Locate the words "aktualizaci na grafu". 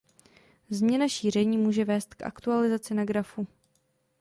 2.21-3.47